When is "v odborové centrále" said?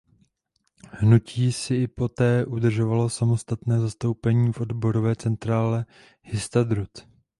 4.53-5.85